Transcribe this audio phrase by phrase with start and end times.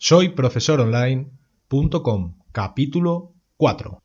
[0.00, 3.98] Soy profesoronline.com, capítulo 4.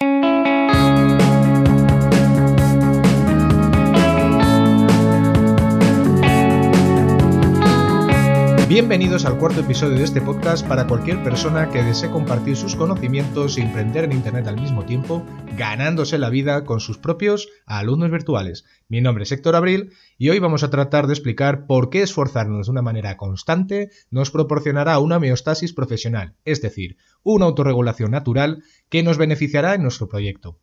[8.74, 13.56] Bienvenidos al cuarto episodio de este podcast para cualquier persona que desee compartir sus conocimientos
[13.56, 15.24] e emprender en Internet al mismo tiempo,
[15.56, 18.66] ganándose la vida con sus propios alumnos virtuales.
[18.90, 22.66] Mi nombre es Héctor Abril y hoy vamos a tratar de explicar por qué esforzarnos
[22.66, 29.04] de una manera constante nos proporcionará una homeostasis profesional, es decir, una autorregulación natural que
[29.04, 30.58] nos beneficiará en nuestro proyecto.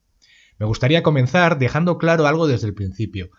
[0.58, 3.30] Me gustaría comenzar dejando claro algo desde el principio.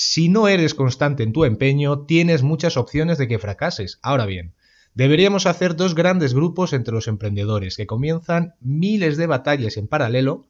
[0.00, 3.98] Si no eres constante en tu empeño, tienes muchas opciones de que fracases.
[4.00, 4.54] Ahora bien,
[4.94, 10.46] deberíamos hacer dos grandes grupos entre los emprendedores que comienzan miles de batallas en paralelo,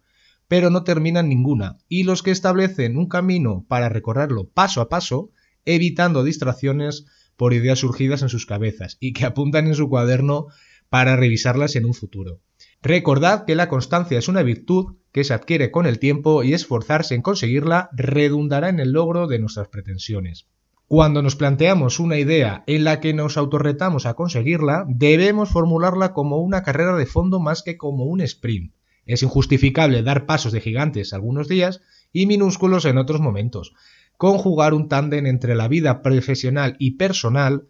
[0.49, 5.31] pero no terminan ninguna, y los que establecen un camino para recorrerlo paso a paso,
[5.65, 7.07] evitando distracciones
[7.39, 10.49] por ideas surgidas en sus cabezas y que apuntan en su cuaderno
[10.89, 12.41] para revisarlas en un futuro.
[12.83, 17.15] Recordad que la constancia es una virtud que se adquiere con el tiempo y esforzarse
[17.15, 20.47] en conseguirla redundará en el logro de nuestras pretensiones.
[20.87, 26.39] Cuando nos planteamos una idea en la que nos autorretamos a conseguirla, debemos formularla como
[26.39, 28.73] una carrera de fondo más que como un sprint.
[29.05, 33.75] Es injustificable dar pasos de gigantes algunos días y minúsculos en otros momentos.
[34.17, 37.69] Conjugar un tándem entre la vida profesional y personal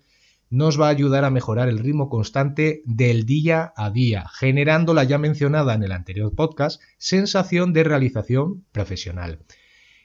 [0.51, 5.05] nos va a ayudar a mejorar el ritmo constante del día a día, generando la
[5.05, 9.41] ya mencionada en el anterior podcast sensación de realización profesional.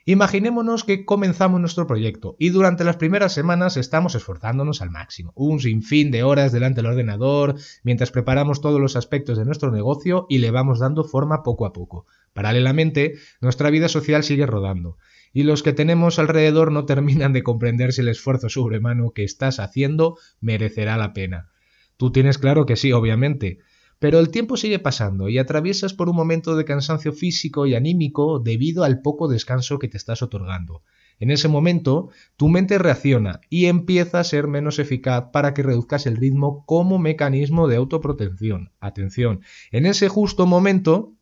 [0.06, 5.60] Imaginémonos que comenzamos nuestro proyecto y durante las primeras semanas estamos esforzándonos al máximo, un
[5.60, 10.38] sinfín de horas delante del ordenador, mientras preparamos todos los aspectos de nuestro negocio y
[10.38, 12.04] le vamos dando forma poco a poco.
[12.34, 14.98] Paralelamente, nuestra vida social sigue rodando
[15.34, 19.58] y los que tenemos alrededor no terminan de comprender si el esfuerzo sobrehumano que estás
[19.58, 21.50] haciendo merecerá la pena.
[21.96, 23.58] Tú tienes claro que sí, obviamente,
[23.98, 28.38] pero el tiempo sigue pasando y atraviesas por un momento de cansancio físico y anímico
[28.38, 30.82] debido al poco descanso que te estás otorgando.
[31.18, 36.06] En ese momento, tu mente reacciona y empieza a ser menos eficaz para que reduzcas
[36.06, 38.72] el ritmo como mecanismo de autoprotección.
[38.80, 41.14] Atención, en ese justo momento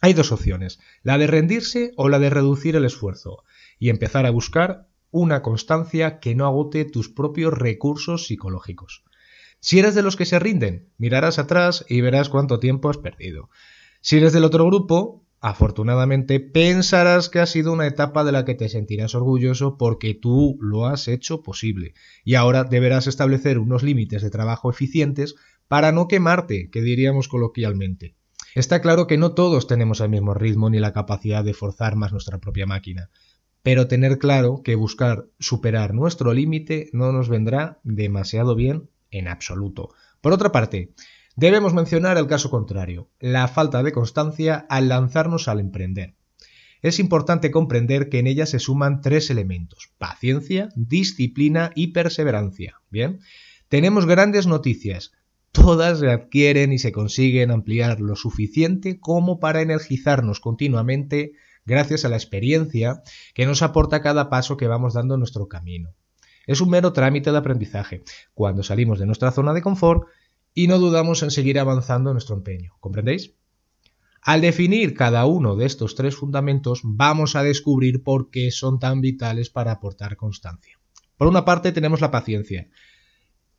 [0.00, 3.44] hay dos opciones, la de rendirse o la de reducir el esfuerzo
[3.82, 9.02] y empezar a buscar una constancia que no agote tus propios recursos psicológicos.
[9.58, 13.50] Si eres de los que se rinden, mirarás atrás y verás cuánto tiempo has perdido.
[14.00, 18.54] Si eres del otro grupo, afortunadamente pensarás que ha sido una etapa de la que
[18.54, 24.22] te sentirás orgulloso porque tú lo has hecho posible y ahora deberás establecer unos límites
[24.22, 25.34] de trabajo eficientes
[25.66, 28.14] para no quemarte, que diríamos coloquialmente.
[28.54, 32.12] Está claro que no todos tenemos el mismo ritmo ni la capacidad de forzar más
[32.12, 33.10] nuestra propia máquina
[33.62, 39.90] pero tener claro que buscar superar nuestro límite no nos vendrá demasiado bien en absoluto.
[40.20, 40.92] Por otra parte,
[41.36, 46.14] debemos mencionar el caso contrario, la falta de constancia al lanzarnos al emprender.
[46.82, 52.80] Es importante comprender que en ella se suman tres elementos, paciencia, disciplina y perseverancia.
[52.90, 53.20] Bien,
[53.68, 55.12] tenemos grandes noticias,
[55.52, 61.34] todas se adquieren y se consiguen ampliar lo suficiente como para energizarnos continuamente
[61.64, 63.02] gracias a la experiencia
[63.34, 65.94] que nos aporta cada paso que vamos dando en nuestro camino.
[66.46, 68.02] Es un mero trámite de aprendizaje,
[68.34, 70.08] cuando salimos de nuestra zona de confort
[70.54, 72.74] y no dudamos en seguir avanzando en nuestro empeño.
[72.80, 73.34] ¿Comprendéis?
[74.20, 79.00] Al definir cada uno de estos tres fundamentos, vamos a descubrir por qué son tan
[79.00, 80.78] vitales para aportar constancia.
[81.16, 82.68] Por una parte tenemos la paciencia,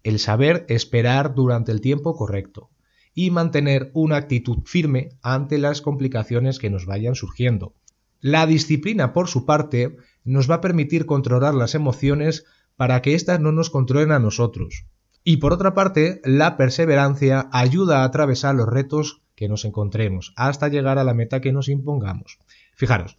[0.04, 2.70] el saber esperar durante el tiempo correcto
[3.14, 7.76] y mantener una actitud firme ante las complicaciones que nos vayan surgiendo.
[8.24, 12.46] La disciplina, por su parte, nos va a permitir controlar las emociones
[12.78, 14.86] para que éstas no nos controlen a nosotros.
[15.26, 20.70] Y por otra parte, la perseverancia ayuda a atravesar los retos que nos encontremos hasta
[20.70, 22.40] llegar a la meta que nos impongamos.
[22.76, 23.18] Fijaros,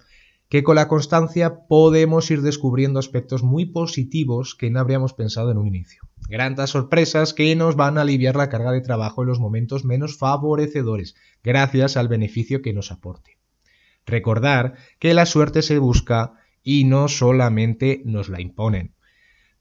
[0.49, 5.59] que con la constancia podemos ir descubriendo aspectos muy positivos que no habríamos pensado en
[5.59, 6.05] un inicio.
[6.31, 10.17] Grandes sorpresas que nos van a aliviar la carga de trabajo en los momentos menos
[10.17, 13.37] favorecedores, gracias al beneficio que nos aporte.
[14.07, 18.95] Recordar que la suerte se busca y no solamente nos la imponen.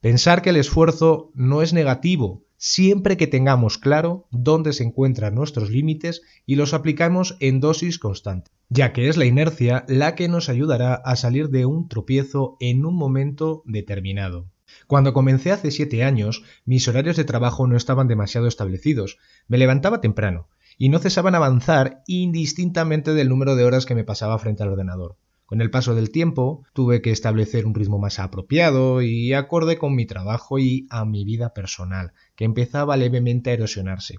[0.02, 5.70] Pensar que el esfuerzo no es negativo siempre que tengamos claro dónde se encuentran nuestros
[5.70, 10.48] límites y los aplicamos en dosis constante, ya que es la inercia la que nos
[10.48, 14.48] ayudará a salir de un tropiezo en un momento determinado.
[14.88, 19.18] Cuando comencé hace siete años, mis horarios de trabajo no estaban demasiado establecidos.
[19.50, 20.48] Me levantaba temprano,
[20.78, 25.18] y no cesaban avanzar indistintamente del número de horas que me pasaba frente al ordenador.
[25.46, 29.96] Con el paso del tiempo tuve que establecer un ritmo más apropiado y acorde con
[29.96, 34.16] mi trabajo y a mi vida personal, que empezaba levemente a erosionarse.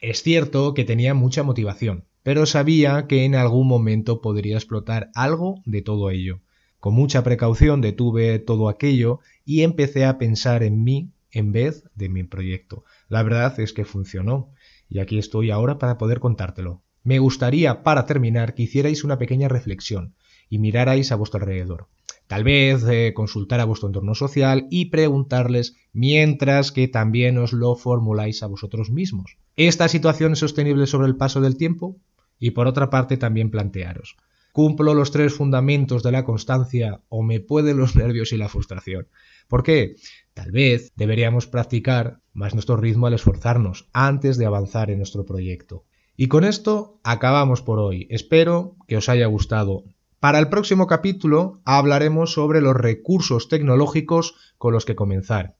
[0.00, 5.62] Es cierto que tenía mucha motivación, pero sabía que en algún momento podría explotar algo
[5.64, 6.40] de todo ello.
[6.78, 12.08] Con mucha precaución detuve todo aquello y empecé a pensar en mí en vez de
[12.08, 12.84] mi proyecto.
[13.08, 14.52] La verdad es que funcionó,
[14.88, 16.82] y aquí estoy ahora para poder contártelo.
[17.04, 20.14] Me gustaría, para terminar, que hicierais una pequeña reflexión
[20.50, 21.88] y mirarais a vuestro alrededor.
[22.26, 27.74] Tal vez eh, consultar a vuestro entorno social y preguntarles mientras que también os lo
[27.74, 29.38] formuláis a vosotros mismos.
[29.56, 31.96] ¿Esta situación es sostenible sobre el paso del tiempo?
[32.38, 34.16] Y por otra parte también plantearos,
[34.52, 39.08] ¿cumplo los tres fundamentos de la constancia o me pueden los nervios y la frustración?
[39.48, 39.96] ¿Por qué?
[40.34, 45.84] Tal vez deberíamos practicar más nuestro ritmo al esforzarnos antes de avanzar en nuestro proyecto.
[46.16, 48.06] Y con esto acabamos por hoy.
[48.10, 49.84] Espero que os haya gustado.
[50.20, 55.56] Para el próximo capítulo hablaremos sobre los recursos tecnológicos con los que comenzar.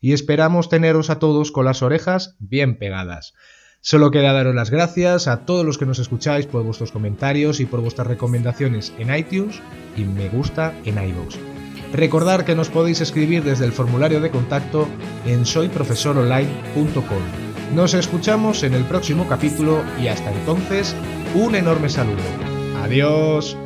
[0.00, 3.34] Y esperamos teneros a todos con las orejas bien pegadas.
[3.80, 7.66] Solo queda daros las gracias a todos los que nos escucháis por vuestros comentarios y
[7.66, 9.62] por vuestras recomendaciones en iTunes
[9.96, 11.59] y me gusta en iVoox.
[11.92, 14.88] Recordar que nos podéis escribir desde el formulario de contacto
[15.26, 17.74] en soyprofesoronline.com.
[17.74, 20.94] Nos escuchamos en el próximo capítulo y hasta entonces,
[21.34, 22.22] un enorme saludo.
[22.82, 23.56] Adiós.